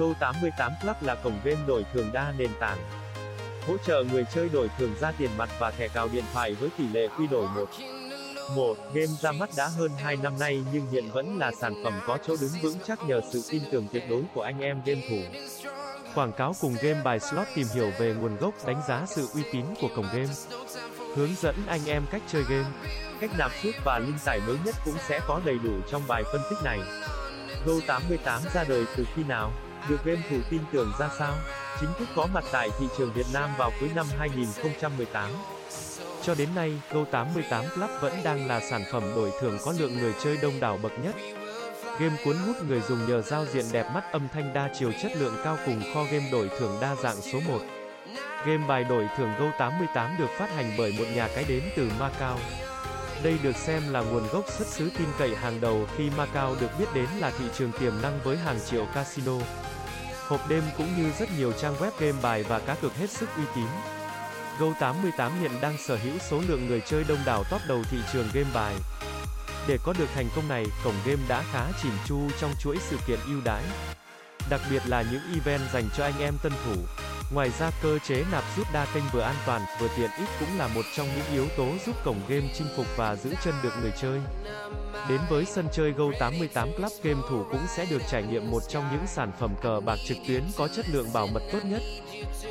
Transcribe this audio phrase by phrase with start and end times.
[0.00, 2.78] Go88 Club là cổng game đổi thưởng đa nền tảng.
[3.66, 6.68] Hỗ trợ người chơi đổi thưởng ra tiền mặt và thẻ cào điện thoại với
[6.78, 7.66] tỷ lệ quy đổi 1.
[8.56, 8.76] 1.
[8.94, 12.18] Game ra mắt đã hơn 2 năm nay nhưng hiện vẫn là sản phẩm có
[12.26, 15.40] chỗ đứng vững chắc nhờ sự tin tưởng tuyệt đối của anh em game thủ.
[16.14, 19.42] Quảng cáo cùng game bài slot tìm hiểu về nguồn gốc, đánh giá sự uy
[19.52, 20.34] tín của cổng game.
[21.16, 22.68] Hướng dẫn anh em cách chơi game.
[23.20, 26.22] Cách nạp rút và link tải mới nhất cũng sẽ có đầy đủ trong bài
[26.32, 26.78] phân tích này.
[27.66, 29.52] Go88 ra đời từ khi nào?
[29.88, 31.34] Được game thủ tin tưởng ra sao?
[31.80, 35.30] Chính thức có mặt tại thị trường Việt Nam vào cuối năm 2018.
[36.22, 40.14] Cho đến nay, Go88 Club vẫn đang là sản phẩm đổi thưởng có lượng người
[40.24, 41.14] chơi đông đảo bậc nhất.
[42.00, 45.12] Game cuốn hút người dùng nhờ giao diện đẹp mắt âm thanh đa chiều chất
[45.16, 47.58] lượng cao cùng kho game đổi thưởng đa dạng số 1.
[48.46, 52.38] Game bài đổi thưởng Go88 được phát hành bởi một nhà cái đến từ Macau.
[53.22, 56.70] Đây được xem là nguồn gốc xuất xứ tin cậy hàng đầu khi Macau được
[56.78, 59.38] biết đến là thị trường tiềm năng với hàng triệu casino.
[60.30, 63.28] Hộp đêm cũng như rất nhiều trang web game bài và cá cược hết sức
[63.36, 63.66] uy tín.
[64.58, 68.28] Go88 hiện đang sở hữu số lượng người chơi đông đảo top đầu thị trường
[68.34, 68.74] game bài.
[69.68, 72.96] Để có được thành công này, cổng game đã khá chỉn chu trong chuỗi sự
[73.06, 73.62] kiện ưu đãi.
[74.50, 76.74] Đặc biệt là những event dành cho anh em tân thủ.
[77.30, 80.58] Ngoài ra cơ chế nạp rút đa kênh vừa an toàn, vừa tiện ích cũng
[80.58, 83.72] là một trong những yếu tố giúp cổng game chinh phục và giữ chân được
[83.82, 84.20] người chơi.
[85.08, 88.84] Đến với sân chơi Go88 Club game thủ cũng sẽ được trải nghiệm một trong
[88.92, 91.82] những sản phẩm cờ bạc trực tuyến có chất lượng bảo mật tốt nhất.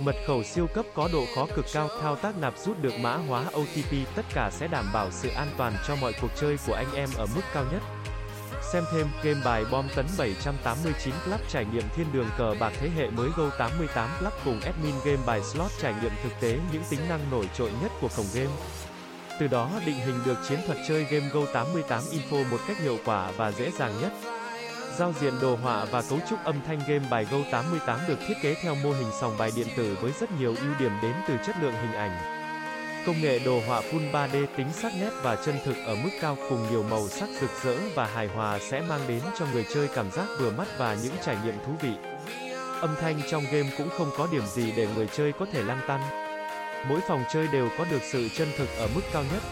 [0.00, 3.16] Mật khẩu siêu cấp có độ khó cực cao, thao tác nạp rút được mã
[3.16, 6.74] hóa OTP, tất cả sẽ đảm bảo sự an toàn cho mọi cuộc chơi của
[6.74, 7.82] anh em ở mức cao nhất.
[8.62, 12.90] Xem thêm, game bài bom tấn 789 Club trải nghiệm thiên đường cờ bạc thế
[12.96, 17.00] hệ mới Go88 Club cùng admin game bài slot trải nghiệm thực tế những tính
[17.08, 18.50] năng nổi trội nhất của cổng game.
[19.40, 23.30] Từ đó định hình được chiến thuật chơi game Go88 Info một cách hiệu quả
[23.36, 24.12] và dễ dàng nhất.
[24.98, 28.54] Giao diện đồ họa và cấu trúc âm thanh game bài Go88 được thiết kế
[28.62, 31.56] theo mô hình sòng bài điện tử với rất nhiều ưu điểm đến từ chất
[31.62, 32.39] lượng hình ảnh.
[33.06, 36.36] Công nghệ đồ họa Full 3D tính sắc nét và chân thực ở mức cao
[36.48, 39.88] cùng nhiều màu sắc rực rỡ và hài hòa sẽ mang đến cho người chơi
[39.94, 41.92] cảm giác vừa mắt và những trải nghiệm thú vị.
[42.80, 45.80] Âm thanh trong game cũng không có điểm gì để người chơi có thể lăn
[45.88, 46.00] tăn.
[46.88, 49.42] Mỗi phòng chơi đều có được sự chân thực ở mức cao nhất.